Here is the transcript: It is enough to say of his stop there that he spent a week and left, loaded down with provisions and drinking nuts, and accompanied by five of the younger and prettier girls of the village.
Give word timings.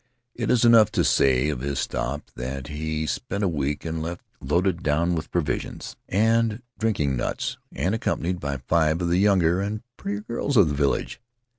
It 0.33 0.49
is 0.49 0.65
enough 0.65 0.91
to 0.93 1.03
say 1.03 1.49
of 1.49 1.59
his 1.59 1.77
stop 1.77 2.31
there 2.33 2.55
that 2.55 2.69
he 2.69 3.05
spent 3.05 3.43
a 3.43 3.47
week 3.47 3.85
and 3.85 4.01
left, 4.01 4.23
loaded 4.39 4.81
down 4.81 5.13
with 5.13 5.29
provisions 5.29 5.95
and 6.09 6.63
drinking 6.79 7.15
nuts, 7.15 7.59
and 7.71 7.93
accompanied 7.93 8.39
by 8.39 8.57
five 8.57 8.99
of 9.03 9.09
the 9.09 9.19
younger 9.19 9.61
and 9.61 9.83
prettier 9.97 10.21
girls 10.21 10.57
of 10.57 10.69
the 10.69 10.73
village. 10.73 11.21